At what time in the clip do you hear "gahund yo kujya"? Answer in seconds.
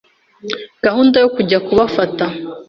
0.83-1.57